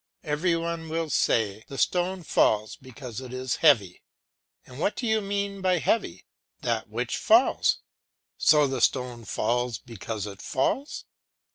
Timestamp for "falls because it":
2.23-3.31, 9.25-10.41